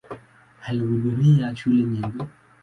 [0.67, 2.25] Alihudhuria shule nyingi.